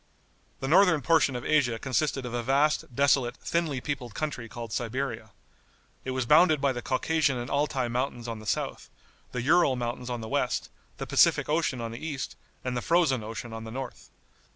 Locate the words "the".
0.61-0.67, 6.73-6.81, 8.39-8.47, 9.31-9.43, 10.21-10.27, 10.97-11.05, 11.91-12.03, 12.75-12.81, 13.63-13.69